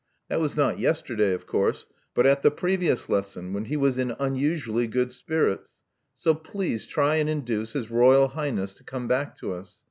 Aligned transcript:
That 0.29 0.39
was 0.39 0.57
not 0.57 0.79
yesterday, 0.79 1.31
of 1.33 1.45
course, 1.45 1.85
but 2.15 2.25
at 2.25 2.41
the 2.41 2.49
previous 2.49 3.07
lesson, 3.07 3.53
when 3.53 3.65
he 3.65 3.77
was 3.77 3.99
in 3.99 4.15
unusually 4.19 4.87
good 4.87 5.11
spirits. 5.11 5.83
So 6.15 6.33
please 6.33 6.87
try 6.87 7.17
and 7.17 7.29
induce 7.29 7.73
his 7.73 7.91
royal 7.91 8.29
highness 8.29 8.73
to 8.73 8.83
come 8.83 9.07
back 9.07 9.35
to 9.37 9.53
us. 9.53 9.77